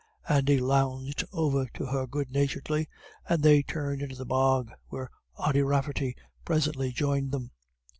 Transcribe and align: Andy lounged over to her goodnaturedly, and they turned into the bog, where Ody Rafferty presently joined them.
Andy 0.27 0.57
lounged 0.59 1.23
over 1.31 1.67
to 1.75 1.85
her 1.85 2.07
goodnaturedly, 2.07 2.87
and 3.29 3.43
they 3.43 3.61
turned 3.61 4.01
into 4.01 4.15
the 4.15 4.25
bog, 4.25 4.71
where 4.87 5.11
Ody 5.37 5.61
Rafferty 5.61 6.15
presently 6.43 6.91
joined 6.91 7.31
them. 7.31 7.51